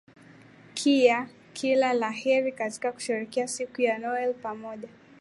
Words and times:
kia 0.73 1.29
kila 1.53 1.93
la 1.93 2.09
heri 2.09 2.51
katika 2.51 2.91
kusherekea 2.91 3.47
sikuku 3.47 3.81
ya 3.81 3.99
noweli 3.99 4.33
pamoja 4.33 4.89